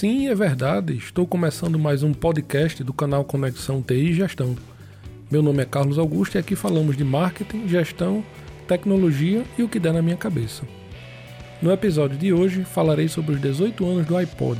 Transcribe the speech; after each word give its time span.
Sim, 0.00 0.28
é 0.28 0.34
verdade. 0.34 0.96
Estou 0.96 1.26
começando 1.26 1.78
mais 1.78 2.02
um 2.02 2.14
podcast 2.14 2.82
do 2.82 2.90
canal 2.90 3.22
Conexão 3.22 3.82
TI 3.82 4.14
Gestão. 4.14 4.56
Meu 5.30 5.42
nome 5.42 5.62
é 5.62 5.66
Carlos 5.66 5.98
Augusto 5.98 6.36
e 6.36 6.38
aqui 6.38 6.56
falamos 6.56 6.96
de 6.96 7.04
marketing, 7.04 7.68
gestão, 7.68 8.24
tecnologia 8.66 9.44
e 9.58 9.62
o 9.62 9.68
que 9.68 9.78
der 9.78 9.92
na 9.92 10.00
minha 10.00 10.16
cabeça. 10.16 10.62
No 11.60 11.70
episódio 11.70 12.16
de 12.16 12.32
hoje 12.32 12.64
falarei 12.64 13.08
sobre 13.08 13.34
os 13.34 13.42
18 13.42 13.84
anos 13.84 14.06
do 14.06 14.16
iPod, 14.16 14.58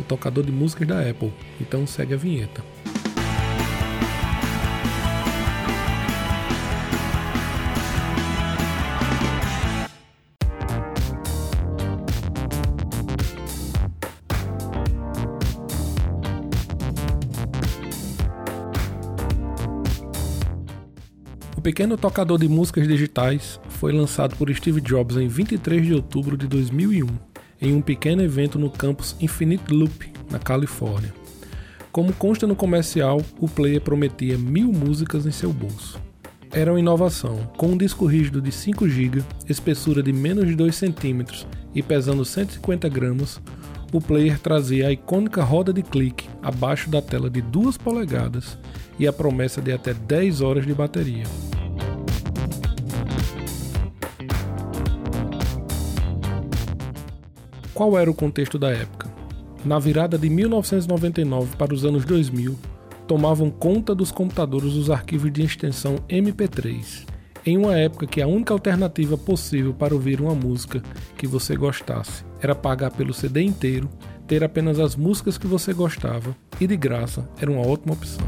o 0.00 0.02
tocador 0.02 0.42
de 0.42 0.50
músicas 0.50 0.88
da 0.88 0.98
Apple. 0.98 1.30
Então 1.60 1.86
segue 1.86 2.14
a 2.14 2.16
vinheta. 2.16 2.64
Pequeno 21.64 21.96
tocador 21.96 22.38
de 22.38 22.46
músicas 22.46 22.86
digitais 22.86 23.58
foi 23.70 23.90
lançado 23.90 24.36
por 24.36 24.54
Steve 24.54 24.82
Jobs 24.82 25.16
em 25.16 25.28
23 25.28 25.86
de 25.86 25.94
outubro 25.94 26.36
de 26.36 26.46
2001, 26.46 27.06
em 27.58 27.74
um 27.74 27.80
pequeno 27.80 28.22
evento 28.22 28.58
no 28.58 28.68
campus 28.68 29.16
Infinite 29.18 29.72
Loop, 29.72 30.12
na 30.30 30.38
Califórnia. 30.38 31.14
Como 31.90 32.12
consta 32.12 32.46
no 32.46 32.54
comercial, 32.54 33.22
o 33.40 33.48
player 33.48 33.80
prometia 33.80 34.36
mil 34.36 34.70
músicas 34.70 35.24
em 35.24 35.30
seu 35.30 35.54
bolso. 35.54 35.98
Era 36.52 36.70
uma 36.70 36.78
inovação, 36.78 37.50
com 37.56 37.68
um 37.68 37.78
disco 37.78 38.04
rígido 38.04 38.42
de 38.42 38.52
5 38.52 38.86
GB, 38.86 39.24
espessura 39.48 40.02
de 40.02 40.12
menos 40.12 40.46
de 40.46 40.54
2 40.54 40.78
cm 40.78 41.46
e 41.74 41.82
pesando 41.82 42.26
150 42.26 42.90
gramas, 42.90 43.40
o 43.90 44.02
player 44.02 44.38
trazia 44.38 44.88
a 44.88 44.92
icônica 44.92 45.42
roda 45.42 45.72
de 45.72 45.82
clique 45.82 46.28
abaixo 46.42 46.90
da 46.90 47.00
tela 47.00 47.30
de 47.30 47.40
2 47.40 47.78
polegadas 47.78 48.58
e 48.98 49.06
a 49.06 49.12
promessa 49.14 49.62
de 49.62 49.72
até 49.72 49.94
10 49.94 50.42
horas 50.42 50.66
de 50.66 50.74
bateria. 50.74 51.24
Qual 57.74 57.98
era 57.98 58.08
o 58.08 58.14
contexto 58.14 58.56
da 58.56 58.70
época? 58.70 59.12
Na 59.64 59.80
virada 59.80 60.16
de 60.16 60.30
1999 60.30 61.56
para 61.56 61.74
os 61.74 61.84
anos 61.84 62.04
2000, 62.04 62.56
tomavam 63.08 63.50
conta 63.50 63.92
dos 63.92 64.12
computadores 64.12 64.74
os 64.74 64.90
arquivos 64.90 65.32
de 65.32 65.42
extensão 65.42 65.96
MP3, 66.08 67.04
em 67.44 67.58
uma 67.58 67.76
época 67.76 68.06
que 68.06 68.22
a 68.22 68.28
única 68.28 68.54
alternativa 68.54 69.18
possível 69.18 69.74
para 69.74 69.92
ouvir 69.92 70.20
uma 70.20 70.36
música 70.36 70.80
que 71.18 71.26
você 71.26 71.56
gostasse 71.56 72.24
era 72.40 72.54
pagar 72.54 72.92
pelo 72.92 73.12
CD 73.12 73.42
inteiro, 73.42 73.90
ter 74.24 74.44
apenas 74.44 74.78
as 74.78 74.94
músicas 74.94 75.36
que 75.36 75.48
você 75.48 75.72
gostava 75.74 76.34
e 76.60 76.68
de 76.68 76.76
graça 76.76 77.28
era 77.40 77.50
uma 77.50 77.66
ótima 77.66 77.94
opção. 77.94 78.24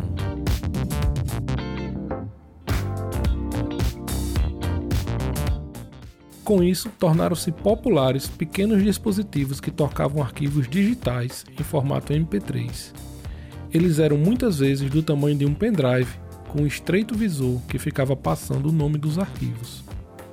Com 6.46 6.62
isso, 6.62 6.88
tornaram-se 6.96 7.50
populares 7.50 8.28
pequenos 8.28 8.80
dispositivos 8.80 9.58
que 9.58 9.68
tocavam 9.68 10.22
arquivos 10.22 10.68
digitais 10.68 11.44
em 11.58 11.64
formato 11.64 12.12
MP3. 12.12 12.92
Eles 13.74 13.98
eram 13.98 14.16
muitas 14.16 14.60
vezes 14.60 14.88
do 14.88 15.02
tamanho 15.02 15.36
de 15.36 15.44
um 15.44 15.52
pendrive, 15.52 16.08
com 16.48 16.62
um 16.62 16.66
estreito 16.66 17.16
visor 17.16 17.60
que 17.62 17.80
ficava 17.80 18.14
passando 18.14 18.68
o 18.68 18.72
nome 18.72 18.96
dos 18.96 19.18
arquivos. 19.18 19.82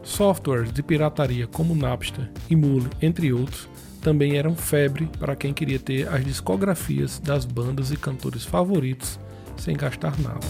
Softwares 0.03 0.71
de 0.71 0.83
pirataria 0.83 1.47
como 1.47 1.75
Napster 1.75 2.29
e 2.47 2.55
Mule, 2.55 2.91
entre 3.01 3.33
outros, 3.33 3.67
também 3.99 4.37
eram 4.37 4.55
febre 4.55 5.09
para 5.17 5.35
quem 5.35 5.51
queria 5.51 5.79
ter 5.79 6.07
as 6.07 6.23
discografias 6.23 7.17
das 7.17 7.43
bandas 7.43 7.89
e 7.89 7.97
cantores 7.97 8.45
favoritos 8.45 9.19
sem 9.57 9.75
gastar 9.75 10.15
nada. 10.19 10.45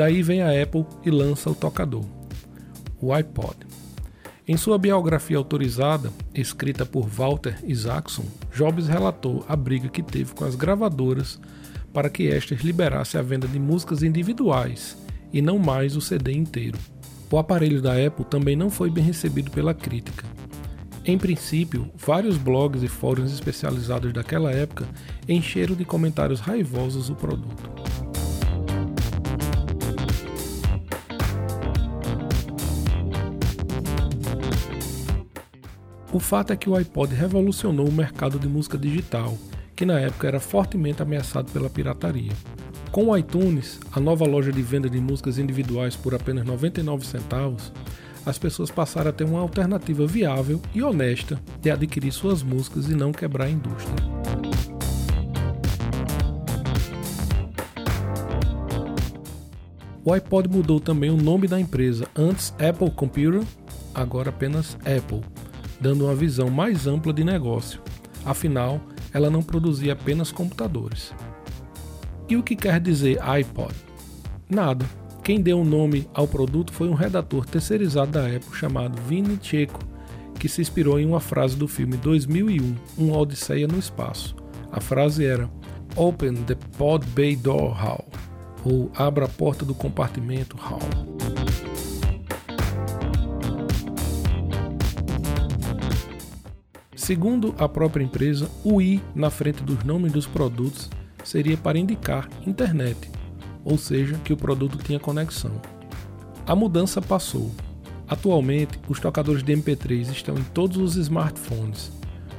Daí 0.00 0.22
vem 0.22 0.40
a 0.40 0.62
Apple 0.62 0.86
e 1.04 1.10
lança 1.10 1.50
o 1.50 1.54
tocador, 1.54 2.06
o 3.02 3.12
iPod. 3.12 3.54
Em 4.48 4.56
sua 4.56 4.78
biografia 4.78 5.36
autorizada, 5.36 6.10
escrita 6.34 6.86
por 6.86 7.06
Walter 7.06 7.58
Isaacson, 7.62 8.24
Jobs 8.50 8.88
relatou 8.88 9.44
a 9.46 9.54
briga 9.54 9.90
que 9.90 10.02
teve 10.02 10.32
com 10.32 10.46
as 10.46 10.54
gravadoras 10.54 11.38
para 11.92 12.08
que 12.08 12.28
estas 12.28 12.62
liberassem 12.62 13.20
a 13.20 13.22
venda 13.22 13.46
de 13.46 13.58
músicas 13.58 14.02
individuais 14.02 14.96
e 15.34 15.42
não 15.42 15.58
mais 15.58 15.94
o 15.96 16.00
CD 16.00 16.32
inteiro. 16.32 16.78
O 17.30 17.36
aparelho 17.36 17.82
da 17.82 17.92
Apple 17.92 18.24
também 18.24 18.56
não 18.56 18.70
foi 18.70 18.88
bem 18.88 19.04
recebido 19.04 19.50
pela 19.50 19.74
crítica. 19.74 20.24
Em 21.04 21.18
princípio, 21.18 21.90
vários 21.94 22.38
blogs 22.38 22.82
e 22.82 22.88
fóruns 22.88 23.34
especializados 23.34 24.14
daquela 24.14 24.50
época 24.50 24.88
encheram 25.28 25.74
de 25.74 25.84
comentários 25.84 26.40
raivosos 26.40 27.10
o 27.10 27.14
produto. 27.14 27.89
O 36.12 36.18
fato 36.18 36.52
é 36.52 36.56
que 36.56 36.68
o 36.68 36.74
iPod 36.74 37.14
revolucionou 37.14 37.86
o 37.86 37.92
mercado 37.92 38.36
de 38.36 38.48
música 38.48 38.76
digital, 38.76 39.38
que 39.76 39.86
na 39.86 40.00
época 40.00 40.26
era 40.26 40.40
fortemente 40.40 41.00
ameaçado 41.00 41.52
pela 41.52 41.70
pirataria. 41.70 42.32
Com 42.90 43.06
o 43.06 43.16
iTunes, 43.16 43.78
a 43.92 44.00
nova 44.00 44.26
loja 44.26 44.50
de 44.50 44.60
venda 44.60 44.90
de 44.90 45.00
músicas 45.00 45.38
individuais 45.38 45.94
por 45.94 46.12
apenas 46.12 46.44
99 46.44 47.06
centavos, 47.06 47.72
as 48.26 48.38
pessoas 48.38 48.72
passaram 48.72 49.10
a 49.10 49.12
ter 49.12 49.22
uma 49.22 49.38
alternativa 49.38 50.04
viável 50.04 50.60
e 50.74 50.82
honesta 50.82 51.40
de 51.60 51.70
adquirir 51.70 52.10
suas 52.10 52.42
músicas 52.42 52.88
e 52.88 52.94
não 52.96 53.12
quebrar 53.12 53.44
a 53.44 53.50
indústria. 53.50 53.94
O 60.04 60.12
iPod 60.12 60.48
mudou 60.48 60.80
também 60.80 61.10
o 61.10 61.16
nome 61.16 61.46
da 61.46 61.60
empresa, 61.60 62.08
antes 62.16 62.52
Apple 62.54 62.90
Computer, 62.90 63.44
agora 63.94 64.30
apenas 64.30 64.76
Apple 64.80 65.22
dando 65.80 66.04
uma 66.04 66.14
visão 66.14 66.50
mais 66.50 66.86
ampla 66.86 67.12
de 67.12 67.24
negócio. 67.24 67.80
Afinal, 68.24 68.80
ela 69.12 69.30
não 69.30 69.42
produzia 69.42 69.94
apenas 69.94 70.30
computadores. 70.30 71.14
E 72.28 72.36
o 72.36 72.42
que 72.42 72.54
quer 72.54 72.78
dizer 72.80 73.20
iPod? 73.22 73.74
Nada. 74.48 74.86
Quem 75.22 75.40
deu 75.40 75.60
o 75.60 75.64
nome 75.64 76.08
ao 76.14 76.26
produto 76.26 76.72
foi 76.72 76.88
um 76.88 76.94
redator 76.94 77.44
terceirizado 77.44 78.12
da 78.12 78.26
Apple 78.26 78.54
chamado 78.54 79.00
Vini 79.02 79.38
Checo, 79.40 79.78
que 80.38 80.48
se 80.48 80.62
inspirou 80.62 80.98
em 80.98 81.06
uma 81.06 81.20
frase 81.20 81.56
do 81.56 81.68
filme 81.68 81.96
2001, 81.98 82.74
Uma 82.96 83.18
Odisseia 83.18 83.68
no 83.68 83.78
Espaço. 83.78 84.34
A 84.72 84.80
frase 84.80 85.24
era 85.24 85.50
Open 85.96 86.34
the 86.44 86.56
pod 86.78 87.06
bay 87.08 87.36
door 87.36 87.72
hall, 87.72 88.06
ou 88.64 88.90
Abra 88.96 89.26
a 89.26 89.28
porta 89.28 89.64
do 89.64 89.74
compartimento 89.74 90.56
hall. 90.56 91.19
Segundo 97.10 97.52
a 97.58 97.68
própria 97.68 98.04
empresa, 98.04 98.48
o 98.62 98.80
i 98.80 99.02
na 99.16 99.30
frente 99.30 99.64
dos 99.64 99.82
nomes 99.82 100.12
dos 100.12 100.28
produtos 100.28 100.88
seria 101.24 101.56
para 101.56 101.76
indicar 101.76 102.28
internet, 102.46 103.10
ou 103.64 103.76
seja, 103.76 104.16
que 104.18 104.32
o 104.32 104.36
produto 104.36 104.78
tinha 104.78 105.00
conexão. 105.00 105.60
A 106.46 106.54
mudança 106.54 107.02
passou. 107.02 107.50
Atualmente, 108.06 108.78
os 108.88 109.00
tocadores 109.00 109.42
de 109.42 109.52
MP3 109.52 110.08
estão 110.12 110.38
em 110.38 110.44
todos 110.54 110.76
os 110.76 110.94
smartphones. 110.94 111.90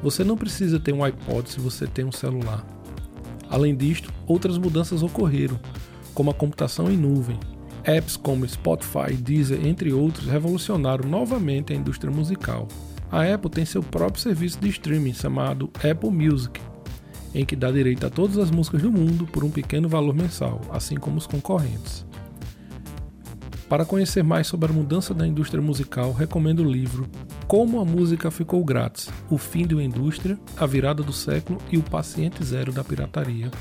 Você 0.01 0.23
não 0.23 0.37
precisa 0.37 0.79
ter 0.79 0.93
um 0.93 1.03
iPod 1.03 1.50
se 1.50 1.59
você 1.59 1.85
tem 1.85 2.06
um 2.06 2.12
celular. 2.13 2.65
Além 3.50 3.75
disto, 3.75 4.09
outras 4.25 4.57
mudanças 4.57 5.03
ocorreram, 5.03 5.59
como 6.13 6.31
a 6.31 6.33
computação 6.33 6.89
em 6.89 6.95
nuvem. 6.95 7.38
Apps 7.83 8.15
como 8.15 8.47
Spotify, 8.47 9.15
Deezer, 9.17 9.67
entre 9.67 9.91
outros, 9.91 10.27
revolucionaram 10.27 11.09
novamente 11.09 11.74
a 11.74 11.75
indústria 11.75 12.09
musical. 12.09 12.69
A 13.12 13.24
Apple 13.25 13.52
tem 13.52 13.66
seu 13.66 13.84
próprio 13.84 14.22
serviço 14.22 14.58
de 14.60 14.69
streaming 14.69 15.13
chamado 15.13 15.69
Apple 15.75 16.10
Music, 16.10 16.62
em 17.36 17.46
que 17.46 17.58
dá 17.58 17.69
direito 17.69 18.06
a 18.06 18.10
todas 18.10 18.38
as 18.38 18.50
músicas 18.50 18.81
do 18.81 18.92
mundo 18.92 19.28
por 19.28 19.44
um 19.44 19.50
pequeno 19.50 19.90
valor 19.90 20.16
mensal, 20.16 20.62
assim 20.72 20.96
como 20.96 21.18
os 21.18 21.28
concorrentes. 21.28 22.06
Para 23.68 23.86
conhecer 23.86 24.24
mais 24.24 24.48
sobre 24.48 24.69
a 24.69 24.74
mudança 24.74 25.13
da 25.13 25.28
indústria 25.28 25.62
musical, 25.62 26.13
recomendo 26.13 26.62
o 26.62 26.72
livro 26.72 27.08
Como 27.48 27.80
a 27.81 27.86
Música 27.86 28.31
Ficou 28.31 28.63
Grátis: 28.63 29.10
O 29.30 29.38
Fim 29.38 29.66
de 29.66 29.75
uma 29.75 29.84
Indústria, 29.84 30.38
a 30.58 30.66
Virada 30.66 31.04
do 31.04 31.13
Século 31.13 31.58
e 31.69 31.78
o 31.78 31.84
Paciente 31.84 32.44
Zero 32.44 32.72
da 32.72 32.84
Pirataria, 32.84 33.52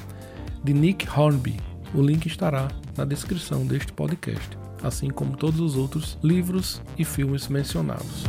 de 0.63 0.73
Nick 0.73 1.09
Hornby. 1.09 1.57
O 1.93 2.03
link 2.03 2.27
estará 2.27 2.69
na 2.97 3.05
descrição 3.05 3.67
deste 3.67 3.93
podcast, 3.93 4.59
assim 4.83 5.11
como 5.11 5.37
todos 5.37 5.61
os 5.61 5.77
outros 5.77 6.19
livros 6.23 6.81
e 6.97 7.05
filmes 7.05 7.49
mencionados. 7.49 8.25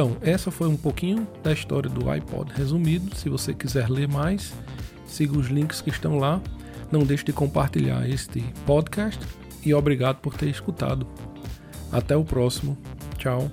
Então, 0.00 0.16
essa 0.22 0.50
foi 0.50 0.66
um 0.66 0.78
pouquinho 0.78 1.28
da 1.42 1.52
história 1.52 1.90
do 1.90 2.08
iPod 2.08 2.50
resumido. 2.54 3.14
Se 3.14 3.28
você 3.28 3.52
quiser 3.52 3.90
ler 3.90 4.08
mais, 4.08 4.54
siga 5.06 5.36
os 5.36 5.48
links 5.48 5.82
que 5.82 5.90
estão 5.90 6.16
lá. 6.16 6.40
Não 6.90 7.00
deixe 7.00 7.22
de 7.22 7.34
compartilhar 7.34 8.08
este 8.08 8.40
podcast 8.64 9.22
e 9.62 9.74
obrigado 9.74 10.16
por 10.16 10.32
ter 10.32 10.48
escutado. 10.48 11.06
Até 11.92 12.16
o 12.16 12.24
próximo. 12.24 12.78
Tchau. 13.18 13.50